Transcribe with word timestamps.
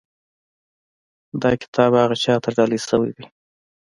دا 1.41 1.51
کتاب 1.61 1.91
هغه 2.01 2.15
چا 2.23 2.35
ته 2.43 2.49
ډالۍ 2.55 2.79
شوی 2.87 3.11
دی. 3.17 3.25